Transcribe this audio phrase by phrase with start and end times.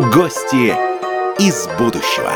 [0.00, 0.74] Гости
[1.38, 2.32] из будущего.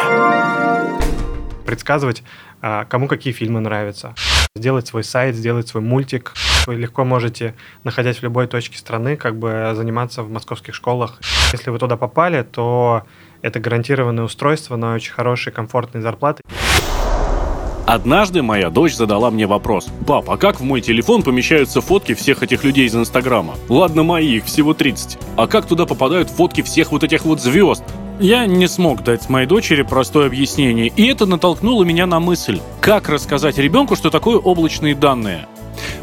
[1.64, 2.22] Предсказывать,
[2.60, 4.14] а, кому какие фильмы нравятся.
[4.54, 6.34] Сделать свой сайт, сделать свой мультик.
[6.66, 11.18] Вы легко можете, находясь в любой точке страны, как бы заниматься в московских школах.
[11.52, 13.04] Если вы туда попали, то
[13.40, 16.42] это гарантированное устройство на очень хорошие, комфортные зарплаты.
[17.86, 19.88] Однажды моя дочь задала мне вопрос.
[20.06, 23.54] «Пап, а как в мой телефон помещаются фотки всех этих людей из Инстаграма?
[23.68, 25.18] Ладно, мои, их всего 30.
[25.36, 27.84] А как туда попадают фотки всех вот этих вот звезд?
[28.20, 33.08] Я не смог дать моей дочери простое объяснение, и это натолкнуло меня на мысль, как
[33.08, 35.48] рассказать ребенку, что такое облачные данные.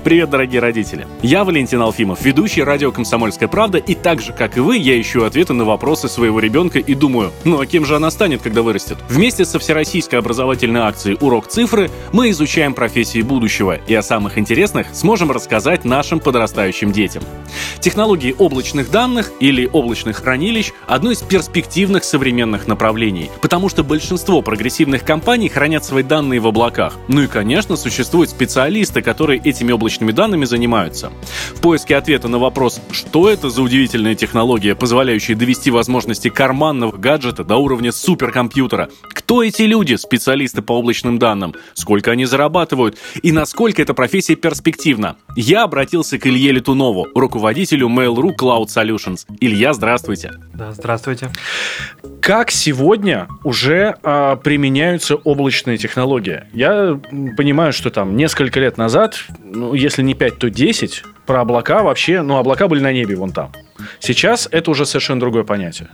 [0.03, 1.07] Привет, дорогие родители!
[1.21, 5.23] Я Валентин Алфимов, ведущий радио «Комсомольская правда», и так же, как и вы, я ищу
[5.23, 8.97] ответы на вопросы своего ребенка и думаю, ну а кем же она станет, когда вырастет?
[9.09, 14.87] Вместе со всероссийской образовательной акцией «Урок цифры» мы изучаем профессии будущего и о самых интересных
[14.93, 17.23] сможем рассказать нашим подрастающим детям.
[17.79, 25.03] Технологии облачных данных или облачных хранилищ– одно из перспективных современных направлений, потому что большинство прогрессивных
[25.03, 26.95] компаний хранят свои данные в облаках.
[27.07, 31.11] Ну и, конечно, существуют специалисты, которые этими облачными данными занимаются.
[31.55, 37.43] В поиске ответа на вопрос, что это за удивительная технология, позволяющая довести возможности карманного гаджета
[37.43, 43.81] до уровня суперкомпьютера, кто эти люди, специалисты по облачным данным, сколько они зарабатывают и насколько
[43.81, 49.25] эта профессия перспективна, я обратился к Илье Летунову, руководителю Mail.ru Cloud Solutions.
[49.39, 50.31] Илья, здравствуйте.
[50.53, 51.31] Да, здравствуйте.
[52.21, 56.43] Как сегодня уже а, применяются облачные технологии?
[56.53, 56.99] Я
[57.35, 59.25] понимаю, что там несколько лет назад,
[59.71, 63.31] ну, если не 5, то 10, про облака вообще, ну, облака были на небе вон
[63.31, 63.53] там.
[63.99, 65.89] Сейчас это уже совершенно другое понятие.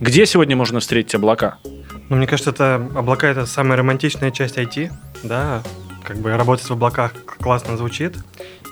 [0.00, 1.56] Где сегодня можно встретить облака?
[2.10, 4.90] Ну, мне кажется, это облака это самая романтичная часть IT,
[5.22, 5.62] да,
[6.04, 8.16] как бы работать в облаках классно звучит.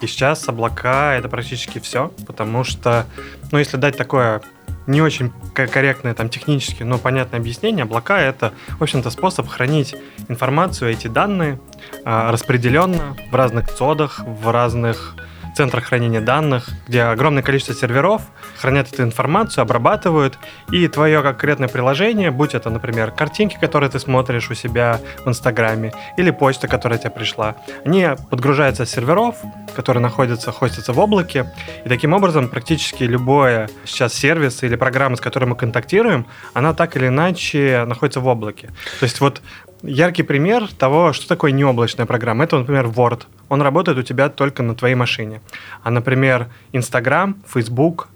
[0.03, 3.07] И сейчас облака это практически все, потому что,
[3.53, 4.43] ну, если дать такое
[4.87, 9.95] не очень корректное там технически, но понятное объяснение, облака это, в общем-то, способ хранить
[10.29, 11.61] информацию, эти данные
[12.05, 15.17] а, распределенно в разных цодах, в разных
[15.55, 18.23] центрах хранения данных, где огромное количество серверов
[18.59, 20.39] хранят эту информацию, обрабатывают,
[20.71, 25.93] и твое конкретное приложение, будь это, например, картинки, которые ты смотришь у себя в Инстаграме,
[26.17, 29.37] или почта, которая тебе пришла, они подгружаются с серверов,
[29.75, 31.53] которые находятся, хостятся в облаке,
[31.85, 36.97] и таким образом практически любое сейчас сервис или программа, с которой мы контактируем, она так
[36.97, 38.69] или иначе находится в облаке.
[38.99, 39.43] То есть вот
[39.83, 42.45] яркий пример того, что такое необлачная программа.
[42.45, 43.23] Это, например, Word.
[43.49, 45.41] Он работает у тебя только на твоей машине.
[45.83, 48.09] А, например, Instagram, Facebook,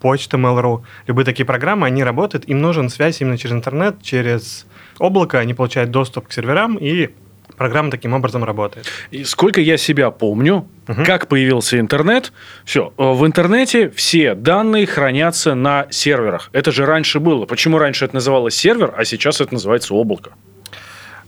[0.00, 4.66] почта Mail.ru, любые такие программы, они работают, им нужен связь именно через интернет, через
[4.98, 7.10] облако, они получают доступ к серверам, и
[7.56, 8.86] программа таким образом работает.
[9.10, 11.04] И сколько я себя помню, угу.
[11.04, 12.32] как появился интернет,
[12.64, 16.48] все, в интернете все данные хранятся на серверах.
[16.52, 17.44] Это же раньше было.
[17.44, 20.32] Почему раньше это называлось сервер, а сейчас это называется облако?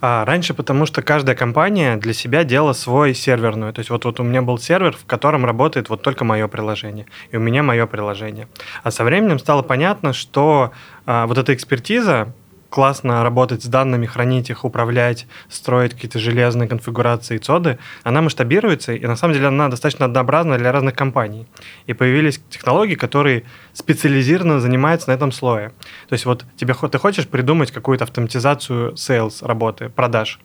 [0.04, 3.72] А, раньше, потому что каждая компания для себя делала свой серверную.
[3.72, 7.06] То есть вот, вот у меня был сервер, в котором работает вот только мое приложение,
[7.30, 8.48] и у меня мое приложение.
[8.82, 10.72] А со временем стало понятно, что
[11.06, 12.34] а, вот эта экспертиза,
[12.72, 19.06] классно работать с данными, хранить их, управлять, строить какие-то железные конфигурации цоды, она масштабируется, и
[19.06, 21.46] на самом деле она достаточно однообразна для разных компаний.
[21.86, 23.44] И появились технологии, которые
[23.74, 25.68] специализированно занимаются на этом слое.
[26.08, 30.40] То есть вот тебе, ты хочешь придумать какую-то автоматизацию sales работы, продаж,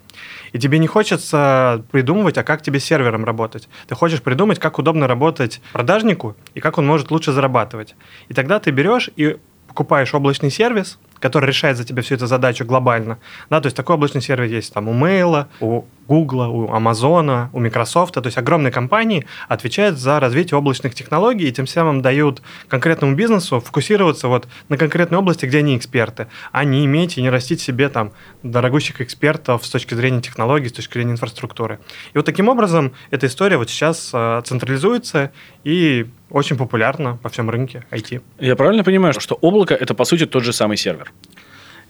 [0.51, 3.69] и тебе не хочется придумывать, а как тебе с сервером работать.
[3.87, 7.95] Ты хочешь придумать, как удобно работать продажнику и как он может лучше зарабатывать.
[8.27, 9.37] И тогда ты берешь и
[9.67, 13.17] покупаешь облачный сервис, который решает за тебя всю эту задачу глобально.
[13.49, 17.59] Да, то есть такой облачный сервис есть там у Mail, у Google, у Amazon, у
[17.59, 18.13] Microsoft.
[18.13, 23.59] То есть огромные компании отвечают за развитие облачных технологий и тем самым дают конкретному бизнесу
[23.59, 27.89] фокусироваться вот на конкретной области, где они эксперты, а не иметь и не растить себе
[27.89, 28.11] там
[28.43, 31.79] дорогущих экспертов с точки зрения технологий, с точки зрения инфраструктуры.
[32.13, 35.31] И вот таким образом эта история вот сейчас э, централизуется
[35.63, 38.21] и очень популярна по всем рынке IT.
[38.39, 41.11] Я правильно понимаю, что облако– это, по сути, тот же самый сервер?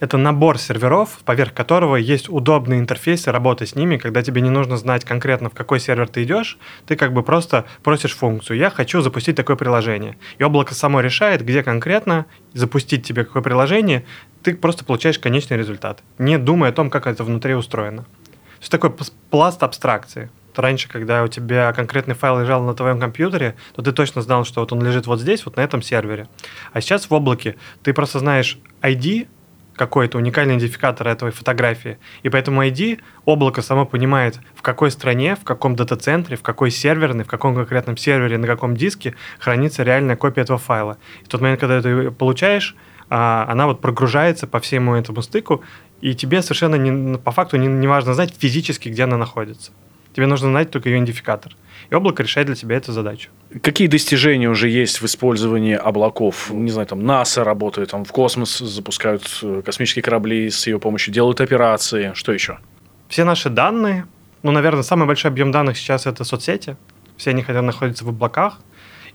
[0.00, 4.76] Это набор серверов, поверх которого есть удобные интерфейсы работы с ними, когда тебе не нужно
[4.76, 9.00] знать конкретно, в какой сервер ты идешь, ты как бы просто просишь функцию «я хочу
[9.00, 10.16] запустить такое приложение».
[10.38, 14.04] И облако само решает, где конкретно запустить тебе какое приложение,
[14.42, 18.02] ты просто получаешь конечный результат, не думая о том, как это внутри устроено.
[18.02, 18.94] То есть такой
[19.30, 24.22] пласт абстракции раньше, когда у тебя конкретный файл лежал на твоем компьютере, то ты точно
[24.22, 26.28] знал, что вот он лежит вот здесь, вот на этом сервере.
[26.72, 29.28] А сейчас в облаке ты просто знаешь ID
[29.78, 31.98] какой-то уникальный идентификатор этой фотографии.
[32.22, 37.24] И поэтому ID облако само понимает, в какой стране, в каком дата-центре, в какой серверной,
[37.24, 40.98] в каком конкретном сервере, на каком диске хранится реальная копия этого файла.
[41.22, 42.76] И в тот момент, когда ты получаешь,
[43.08, 45.62] а, она вот прогружается по всему этому стыку,
[46.00, 49.72] и тебе совершенно не, по факту не, не важно знать физически, где она находится.
[50.18, 51.52] Тебе нужно знать только ее идентификатор.
[51.90, 53.30] И облако решает для тебя эту задачу.
[53.62, 56.50] Какие достижения уже есть в использовании облаков?
[56.50, 61.14] Не знаю, там НАСА работает, там в космос запускают э, космические корабли с ее помощью,
[61.14, 62.10] делают операции.
[62.16, 62.58] Что еще?
[63.08, 64.06] Все наши данные,
[64.42, 66.76] ну, наверное, самый большой объем данных сейчас это соцсети.
[67.16, 68.58] Все они хотят находиться в облаках.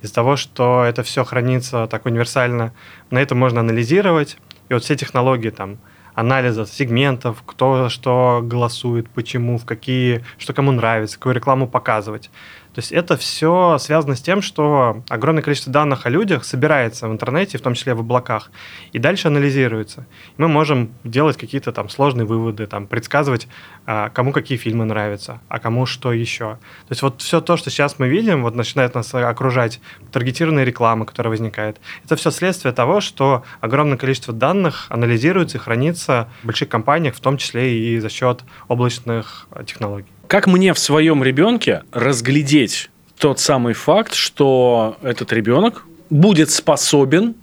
[0.02, 2.74] Из-за того, что это все хранится так универсально,
[3.10, 4.38] на это можно анализировать.
[4.70, 5.80] И вот все технологии там,
[6.14, 12.30] анализа сегментов, кто что голосует, почему, в какие, что кому нравится, какую рекламу показывать.
[12.74, 17.12] То есть это все связано с тем, что огромное количество данных о людях собирается в
[17.12, 18.52] интернете, в том числе в облаках,
[18.92, 20.08] и дальше анализируется.
[20.38, 23.48] Мы можем делать какие-то там сложные выводы, там, предсказывать,
[23.86, 26.58] а, кому какие фильмы нравятся, а кому что еще.
[26.88, 29.80] То есть вот все то, что сейчас мы видим, вот начинает нас окружать
[30.12, 36.28] таргетированная реклама, которая возникает, это все следствие того, что огромное количество данных анализируется и хранится
[36.42, 40.08] в больших компаниях, в том числе и за счет облачных технологий.
[40.34, 42.90] Как мне в своем ребенке разглядеть
[43.20, 47.36] тот самый факт, что этот ребенок будет способен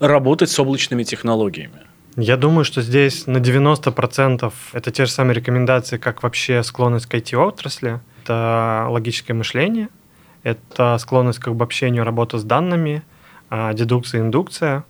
[0.00, 1.82] работать с облачными технологиями?
[2.16, 7.14] Я думаю, что здесь на 90% это те же самые рекомендации, как вообще склонность к
[7.14, 8.00] IT-отрасли.
[8.22, 9.90] Это логическое мышление,
[10.42, 13.02] это склонность к обобщению работы с данными,
[13.50, 14.84] а, дедукция, индукция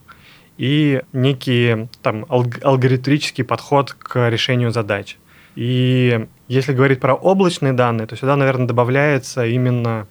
[0.58, 5.16] и некий там алгоритмический подход к решению задач.
[5.54, 10.06] И если говорить про облачные данные, то сюда, наверное, добавляется именно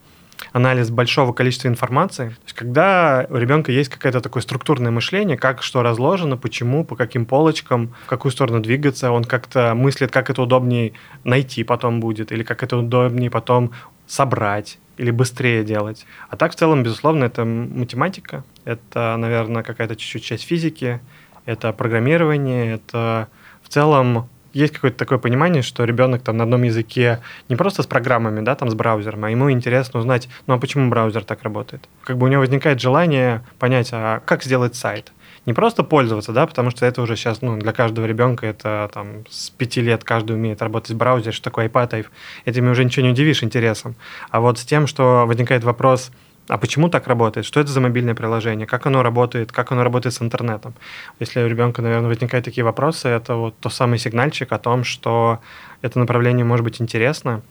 [0.52, 2.30] анализ большого количества информации.
[2.30, 6.96] То есть, когда у ребенка есть какое-то такое структурное мышление, как что разложено, почему, по
[6.96, 10.92] каким полочкам, в какую сторону двигаться, он как-то мыслит, как это удобнее
[11.24, 13.72] найти потом будет, или как это удобнее потом
[14.06, 16.06] собрать, или быстрее делать.
[16.28, 21.00] А так, в целом, безусловно, это математика, это, наверное, какая-то чуть-чуть часть физики,
[21.46, 23.28] это программирование, это
[23.62, 27.86] в целом есть какое-то такое понимание, что ребенок там на одном языке не просто с
[27.86, 31.88] программами, да, там с браузером, а ему интересно узнать, ну а почему браузер так работает.
[32.04, 35.12] Как бы у него возникает желание понять, а как сделать сайт.
[35.44, 39.24] Не просто пользоваться, да, потому что это уже сейчас, ну, для каждого ребенка это там
[39.28, 42.06] с пяти лет каждый умеет работать с браузером, что такое iPad,
[42.44, 43.96] этими уже ничего не удивишь интересом.
[44.30, 46.12] А вот с тем, что возникает вопрос,
[46.48, 47.46] а почему так работает?
[47.46, 48.66] Что это за мобильное приложение?
[48.66, 49.52] Как оно работает?
[49.52, 50.74] Как оно работает с интернетом?
[51.20, 55.38] Если у ребенка, наверное, возникают такие вопросы, это вот тот самый сигнальчик о том, что
[55.82, 57.42] это направление может быть интересно,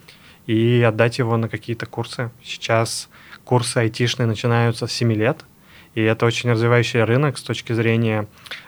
[0.46, 2.32] и отдать его на какие-то курсы.
[2.44, 3.10] Сейчас
[3.46, 5.46] курсы айтишные начинаются с 7 лет,
[5.96, 8.28] и это очень развивающий рынок с точки зрения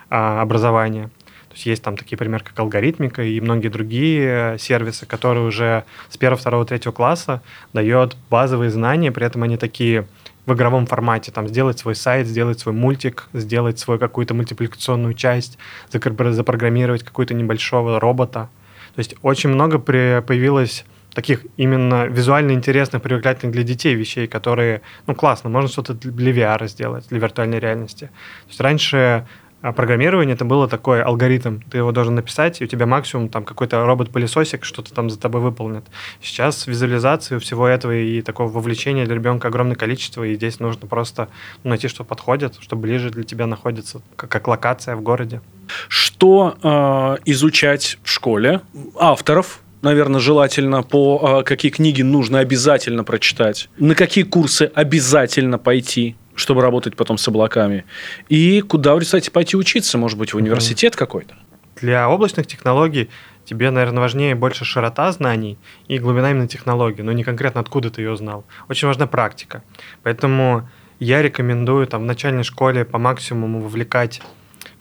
[0.09, 1.09] а, образования.
[1.53, 6.17] То есть есть там такие примеры, как алгоритмика и многие другие сервисы, которые уже с
[6.17, 10.07] первого, второго, третьего класса дают базовые знания, при этом они такие
[10.47, 15.59] в игровом формате, там, сделать свой сайт, сделать свой мультик, сделать свою какую-то мультипликационную часть,
[15.91, 18.49] запрограммировать какого-то небольшого робота.
[18.95, 24.81] То есть очень много при, появилось таких именно визуально интересных, привлекательных для детей вещей, которые,
[25.05, 28.05] ну, классно, можно что-то для VR сделать, для виртуальной реальности.
[28.05, 29.27] То есть раньше
[29.63, 31.61] а программирование это было такой алгоритм.
[31.71, 35.39] Ты его должен написать, и у тебя максимум там какой-то робот-пылесосик что-то там за тобой
[35.39, 35.85] выполнит.
[36.21, 41.29] Сейчас визуализации всего этого и такого вовлечения для ребенка огромное количество, и здесь нужно просто
[41.63, 45.41] найти, что подходит, что ближе для тебя находится, как, как локация в городе.
[45.87, 48.59] Что э, изучать в школе?
[48.99, 56.17] Авторов, наверное, желательно, по э, какие книги нужно обязательно прочитать, на какие курсы обязательно пойти
[56.35, 57.85] чтобы работать потом с облаками.
[58.29, 59.97] И куда, кстати, пойти учиться?
[59.97, 60.97] Может быть, в университет mm-hmm.
[60.97, 61.35] какой-то?
[61.81, 63.09] Для облачных технологий
[63.45, 68.01] тебе, наверное, важнее больше широта знаний и глубина именно технологии, но не конкретно откуда ты
[68.01, 68.45] ее узнал.
[68.69, 69.63] Очень важна практика.
[70.03, 74.21] Поэтому я рекомендую там, в начальной школе по максимуму вовлекать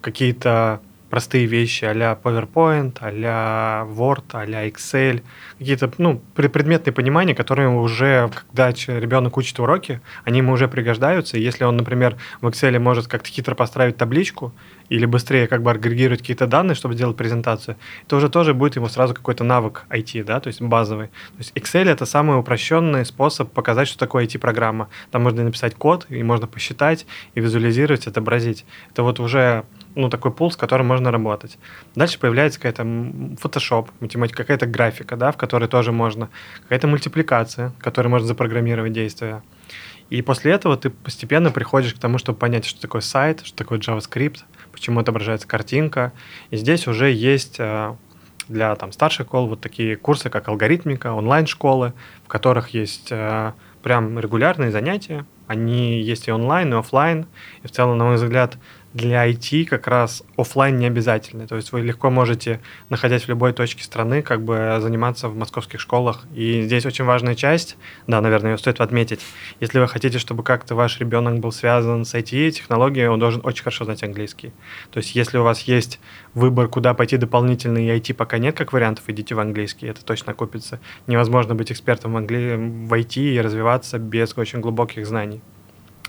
[0.01, 0.81] какие-то
[1.13, 5.23] простые вещи а-ля PowerPoint, а-ля Word, а-ля Excel,
[5.59, 11.37] какие-то ну, предметные понимания, которые уже, когда ребенок учит уроки, они ему уже пригождаются.
[11.37, 14.55] И если он, например, в Excel может как-то хитро построить табличку
[14.93, 17.77] или быстрее как бы агрегировать какие-то данные, чтобы сделать презентацию,
[18.09, 21.07] то уже тоже будет ему сразу какой-то навык IT, да, то есть базовый.
[21.07, 24.89] То есть Excel— это самый упрощенный способ показать, что такое IT-программа.
[25.11, 28.67] Там можно написать код, и можно посчитать, и визуализировать, отобразить.
[28.91, 31.59] Это вот уже ну, такой пул, с которым можно работать.
[31.95, 36.29] Дальше появляется какая-то Photoshop, математика, какая-то графика, да, в которой тоже можно,
[36.65, 39.43] какая-то мультипликация, в которой можно запрограммировать действия.
[40.13, 43.79] И после этого ты постепенно приходишь к тому, чтобы понять, что такое сайт, что такое
[43.79, 44.41] JavaScript,
[44.83, 46.13] чему отображается картинка.
[46.51, 47.95] И здесь уже есть э,
[48.49, 53.53] для там, старших школ вот такие курсы, как алгоритмика, онлайн-школы, в которых есть э,
[53.83, 55.25] прям регулярные занятия.
[55.47, 57.27] Они есть и онлайн, и офлайн.
[57.63, 58.59] И в целом, на мой взгляд,
[58.95, 61.47] для IT как раз офлайн не обязательный.
[61.47, 65.81] То есть вы легко можете, находясь в любой точке страны, как бы заниматься в московских
[65.81, 66.25] школах.
[66.35, 69.21] И здесь очень важная часть, да, наверное, ее стоит отметить.
[69.61, 73.85] Если вы хотите, чтобы как-то ваш ребенок был связан с IT-технологией, он должен очень хорошо
[73.85, 74.53] знать английский.
[74.91, 75.99] То есть если у вас есть
[76.35, 80.35] выбор, куда пойти дополнительный, и IT пока нет как вариантов, идите в английский, это точно
[80.35, 80.81] купится.
[81.07, 82.57] Невозможно быть экспертом в, англи...
[82.57, 85.41] в IT и развиваться без очень глубоких знаний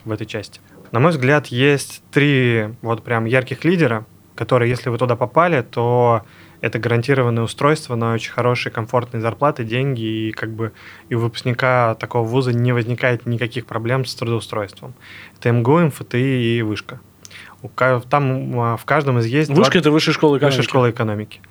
[0.06, 0.60] в этой части.
[0.94, 6.22] На мой взгляд, есть три вот прям ярких лидера, которые, если вы туда попали, то
[6.62, 10.72] это гарантированное устройство на очень хорошие, комфортные зарплаты, деньги, и как бы
[11.10, 14.94] и у выпускника такого вуза не возникает никаких проблем с трудоустройством.
[15.40, 17.00] Это МГУ, МФТИ и Вышка.
[18.12, 19.50] Там а, в каждом из есть...
[19.50, 20.58] Вышка 20...– это высшая школа экономики.
[20.58, 21.42] Высшая школа экономики.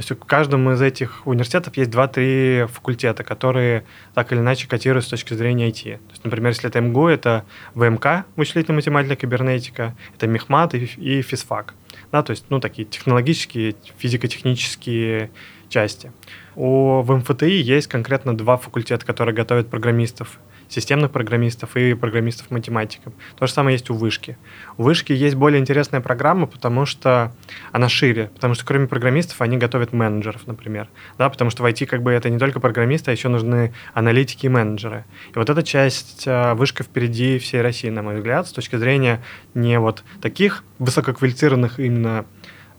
[0.00, 5.04] То есть в каждом из этих университетов есть 2-3 факультета, которые так или иначе котируют
[5.04, 5.98] с точки зрения IT.
[5.98, 11.20] То есть, например, если это МГУ, это ВМК, вычислительная математика, кибернетика, это Мехмат и, и
[11.20, 11.74] физфак.
[12.12, 15.30] Да, то есть, ну, такие технологические, физико-технические
[15.68, 16.12] части.
[16.56, 20.38] У, в МФТИ есть конкретно два факультета, которые готовят программистов
[20.70, 23.12] системных программистов и программистов-математиков.
[23.36, 24.38] То же самое есть у Вышки.
[24.78, 27.34] У Вышки есть более интересная программа, потому что
[27.72, 30.88] она шире, потому что кроме программистов они готовят менеджеров, например.
[31.18, 34.46] Да, потому что в IT как бы это не только программисты, а еще нужны аналитики
[34.46, 35.04] и менеджеры.
[35.34, 39.22] И вот эта часть а, Вышка впереди всей России, на мой взгляд, с точки зрения
[39.54, 42.24] не вот таких высококвалифицированных именно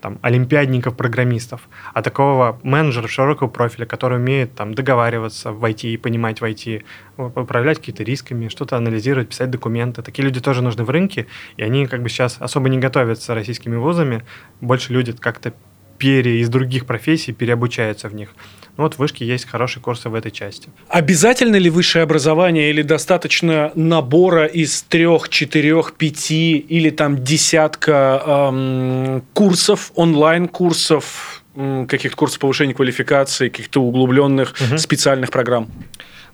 [0.01, 1.61] там, олимпиадников-программистов,
[1.93, 6.83] а такого менеджера широкого профиля, который умеет там, договариваться в IT понимать в IT,
[7.17, 10.01] управлять какими-то рисками, что-то анализировать, писать документы.
[10.01, 11.27] Такие люди тоже нужны в рынке,
[11.57, 14.23] и они как бы сейчас особо не готовятся российскими вузами,
[14.59, 15.53] больше люди как-то
[15.97, 18.33] пере из других профессий переобучаются в них.
[18.81, 20.69] Ну вот в вышке есть хорошие курсы в этой части.
[20.89, 29.23] Обязательно ли высшее образование или достаточно набора из трех, четырех, пяти или там десятка эм,
[29.33, 31.43] курсов, онлайн-курсов,
[31.87, 34.79] каких-то курсов повышения квалификации, каких-то углубленных угу.
[34.79, 35.69] специальных программ?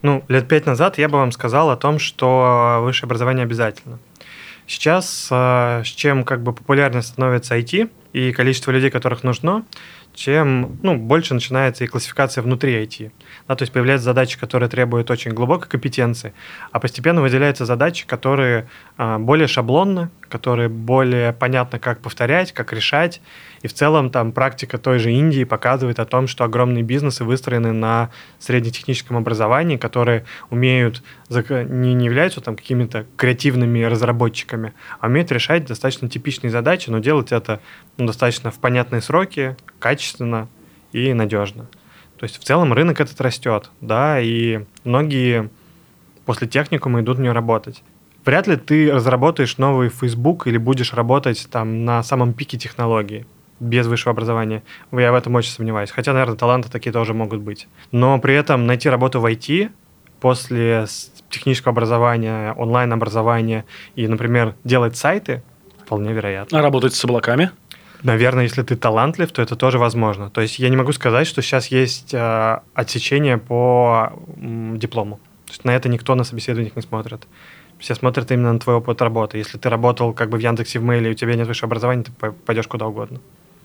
[0.01, 3.99] Ну, лет пять назад я бы вам сказал о том, что высшее образование обязательно.
[4.67, 9.65] Сейчас э, с чем как бы популярнее становится IT и количество людей, которых нужно,
[10.17, 13.11] чем ну, больше начинается и классификация внутри IT.
[13.47, 16.33] Да, то есть появляются задачи, которые требуют очень глубокой компетенции,
[16.71, 23.21] а постепенно выделяются задачи, которые а, более шаблонны, которые более понятно, как повторять, как решать.
[23.61, 27.71] И в целом там практика той же Индии показывает о том, что огромные бизнесы выстроены
[27.71, 35.65] на среднетехническом образовании, которые умеют, не, не являются там какими-то креативными разработчиками, а умеют решать
[35.65, 37.59] достаточно типичные задачи, но делать это
[37.97, 40.47] ну, достаточно в понятные сроки, качественно
[40.91, 41.67] и надежно.
[42.17, 45.49] То есть в целом рынок этот растет, да, и многие
[46.25, 47.83] после техникума идут в нее работать.
[48.27, 53.25] Вряд ли ты разработаешь новый Facebook или будешь работать там на самом пике технологий
[53.61, 54.63] без высшего образования.
[54.91, 55.91] Я в этом очень сомневаюсь.
[55.91, 57.69] Хотя, наверное, таланты такие тоже могут быть.
[57.93, 59.71] Но при этом найти работу в IT
[60.19, 60.87] после
[61.29, 63.63] технического образования, онлайн-образования
[63.95, 65.41] и, например, делать сайты,
[65.85, 66.59] вполне вероятно.
[66.59, 67.51] А работать с облаками?
[68.03, 70.29] Наверное, если ты талантлив, то это тоже возможно.
[70.31, 75.15] То есть я не могу сказать, что сейчас есть э, отсечение по м, диплому.
[75.45, 77.25] То есть на это никто на собеседованиях не смотрит.
[77.79, 79.37] Все смотрят именно на твой опыт работы.
[79.37, 82.03] Если ты работал как бы в Яндексе в Мейле, и у тебя нет высшего образования,
[82.03, 82.11] ты
[82.45, 83.19] пойдешь куда угодно.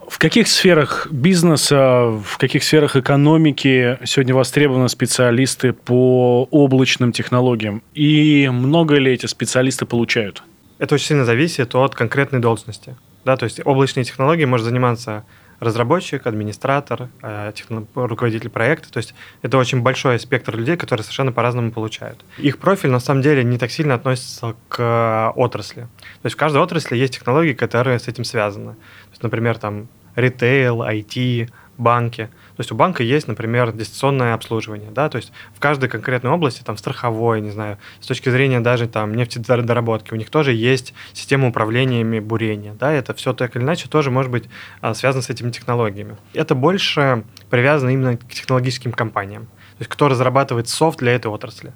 [0.09, 7.83] В каких сферах бизнеса, в каких сферах экономики сегодня востребованы специалисты по облачным технологиям?
[7.95, 10.43] И много ли эти специалисты получают?
[10.79, 12.97] Это очень сильно зависит от конкретной должности.
[13.25, 15.25] Да, то есть облачные технологии может заниматься
[15.63, 17.53] разработчик, администратор, э,
[17.95, 18.91] руководитель проекта.
[18.91, 22.25] То есть это очень большой спектр людей, которые совершенно по-разному получают.
[22.39, 25.83] Их профиль на самом деле не так сильно относится к э, отрасли.
[26.23, 28.73] То есть в каждой отрасли есть технологии, которые с этим связаны.
[28.73, 31.49] То есть, например, там ритейл, IT,
[31.79, 32.27] банки.
[32.57, 36.63] То есть у банка есть, например, дистанционное обслуживание, да, то есть в каждой конкретной области,
[36.63, 41.49] там, страховой, не знаю, с точки зрения даже там нефтедоработки, у них тоже есть система
[41.49, 44.45] управлениями бурения, да, это все так или иначе тоже может быть
[44.81, 46.17] а, связано с этими технологиями.
[46.35, 51.73] Это больше привязано именно к технологическим компаниям, то есть кто разрабатывает софт для этой отрасли.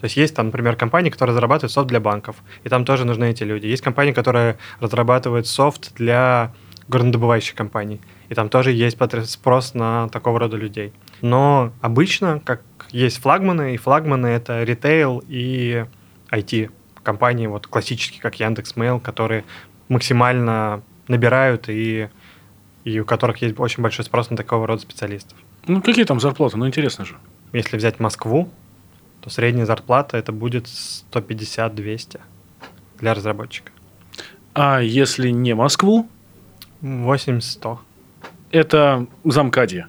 [0.00, 3.30] То есть есть там, например, компании, которые разрабатывают софт для банков, и там тоже нужны
[3.30, 3.66] эти люди.
[3.66, 6.54] Есть компании, которые разрабатывают софт для
[6.86, 10.92] горнодобывающих компаний и там тоже есть спрос на такого рода людей.
[11.22, 15.84] Но обычно, как есть флагманы, и флагманы— это ритейл и
[16.30, 16.70] IT
[17.02, 19.44] компании, вот классические, как Яндекс.Мейл, которые
[19.88, 22.08] максимально набирают и,
[22.84, 25.38] и у которых есть очень большой спрос на такого рода специалистов.
[25.66, 26.58] Ну, какие там зарплаты?
[26.58, 27.16] Ну, интересно же.
[27.52, 28.50] Если взять Москву,
[29.22, 32.20] то средняя зарплата это будет 150-200
[32.98, 33.72] для разработчика.
[34.52, 36.08] А если не Москву,
[36.82, 37.78] 80-100.
[38.50, 39.86] Это замкадье.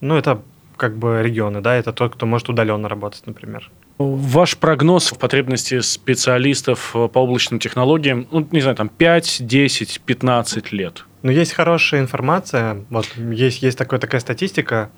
[0.00, 0.42] Ну, это
[0.76, 3.70] как бы регионы, да, это тот, кто может удаленно работать, например.
[3.98, 10.00] Ваш прогноз в потребности специалистов э, по облачным технологиям, ну, не знаю, там 5, 10,
[10.02, 11.04] 15 лет.
[11.22, 14.90] Но есть хорошая информация, вот есть, есть такая, такая статистика,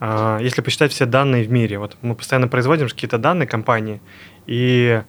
[0.00, 4.00] а, если посчитать все данные в мире, вот мы постоянно производим какие-то данные компании,
[4.46, 5.02] и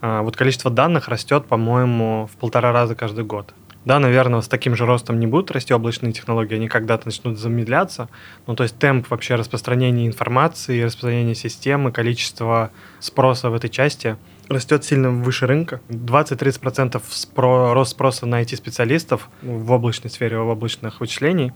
[0.00, 3.54] а, вот количество данных растет, по-моему, в полтора раза каждый год.
[3.84, 8.08] Да, наверное, с таким же ростом не будут расти облачные технологии, они когда-то начнут замедляться.
[8.46, 12.70] Ну, то есть темп вообще распространения информации, распространения системы, количество
[13.00, 14.16] спроса в этой части
[14.48, 15.80] растет сильно выше рынка.
[15.88, 21.52] 20-30% спро- рост спроса на IT-специалистов в облачной сфере, в облачных вычислений,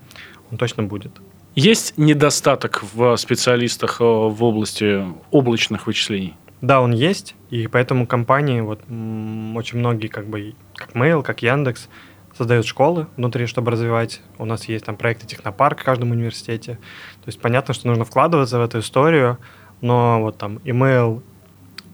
[0.51, 1.13] он точно будет.
[1.55, 6.35] Есть недостаток в специалистах э, в области облачных вычислений?
[6.61, 11.89] Да, он есть, и поэтому компании, вот очень многие, как бы, как Mail, как Яндекс,
[12.37, 14.21] создают школы внутри, чтобы развивать.
[14.39, 16.75] У нас есть там проекты Технопарк в каждом университете.
[16.75, 19.39] То есть понятно, что нужно вкладываться в эту историю,
[19.81, 21.23] но вот там email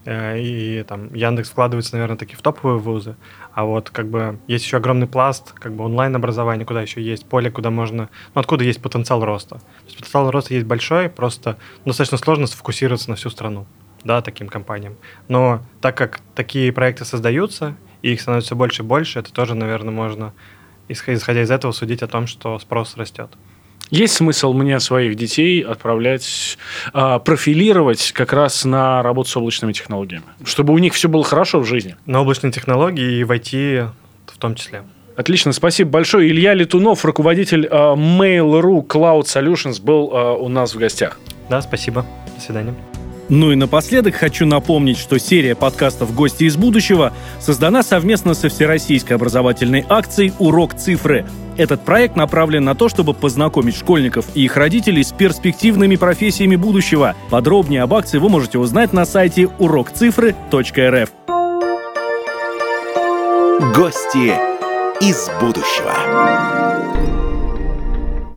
[0.05, 3.15] э, и там Яндекс вкладывается, наверное, такие в топовые вузы,
[3.53, 7.49] а вот как бы есть еще огромный пласт как бы онлайн-образования, куда еще есть поле,
[7.49, 9.55] куда можно, ну откуда есть потенциал роста.
[9.55, 13.65] То есть потенциал роста есть большой, просто достаточно сложно сфокусироваться на всю страну,
[14.03, 14.97] да, таким компаниям.
[15.29, 19.91] Но так как такие проекты создаются, и их становится больше и больше, это тоже, наверное,
[19.91, 20.33] можно,
[20.87, 23.29] исход- исходя из этого, судить о том, что спрос растет.
[23.89, 26.57] Есть смысл мне своих детей отправлять,
[26.93, 31.59] а, профилировать как раз на работу с облачными технологиями, чтобы у них все было хорошо
[31.59, 31.95] в жизни.
[32.05, 33.89] На облачные технологии и в IT
[34.27, 34.83] в том числе.
[35.15, 36.29] Отлично, спасибо большое.
[36.29, 41.19] Илья Летунов, руководитель а, Mail.ru Cloud Solutions, был а, у нас в гостях.
[41.49, 42.05] Да, спасибо.
[42.35, 42.73] До свидания.
[43.35, 49.15] Ну и напоследок хочу напомнить, что серия подкастов «Гости из будущего» создана совместно со всероссийской
[49.15, 51.25] образовательной акцией «Урок цифры».
[51.57, 57.15] Этот проект направлен на то, чтобы познакомить школьников и их родителей с перспективными профессиями будущего.
[57.31, 61.09] Подробнее об акции вы можете узнать на сайте урокцифры.рф.
[63.75, 64.31] Гости
[65.01, 66.72] из будущего.